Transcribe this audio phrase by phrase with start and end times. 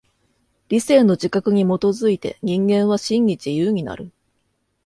[0.69, 4.11] 理性の自覚に基づいて人間は真に自由になる。